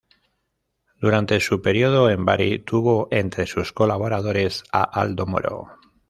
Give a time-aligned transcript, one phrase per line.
[0.99, 5.67] Durante su período en Bari tuvo entre sus colaboradores a Aldo Moro.